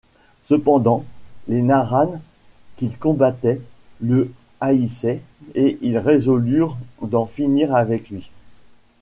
[0.45, 1.05] Cependant,
[1.47, 2.21] les Marranes
[2.75, 3.61] qu'il combattait
[3.99, 5.21] le haïssaient
[5.53, 8.31] et ils résolurent d'en finir avec lui.